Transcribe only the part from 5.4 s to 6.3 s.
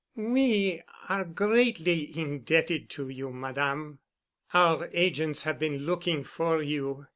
have been looking